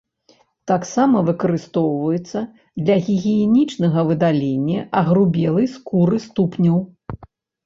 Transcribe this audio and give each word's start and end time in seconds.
Таксама 0.69 1.17
выкарыстоўваецца 1.27 2.39
для 2.85 2.95
гігіенічнага 3.09 3.99
выдалення 4.13 4.79
агрубелай 5.03 5.69
скуры 5.77 6.15
ступняў. 6.27 6.83